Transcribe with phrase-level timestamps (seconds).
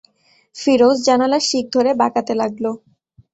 [0.55, 2.65] ফিরোজ জানালার শিক ধরে বাঁকাতে লাগল।